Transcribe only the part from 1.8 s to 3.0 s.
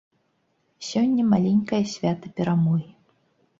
свята перамогі.